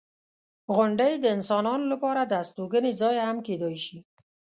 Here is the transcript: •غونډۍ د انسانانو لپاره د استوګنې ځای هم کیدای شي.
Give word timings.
•غونډۍ 0.75 1.13
د 1.19 1.25
انسانانو 1.35 1.85
لپاره 1.93 2.21
د 2.25 2.33
استوګنې 2.41 2.91
ځای 3.01 3.15
هم 3.27 3.37
کیدای 3.47 3.75
شي. 3.85 3.99